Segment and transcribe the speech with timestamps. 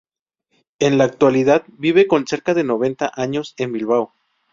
[0.79, 4.13] En la actualidad vive con cerca de noventa años en Bilbao.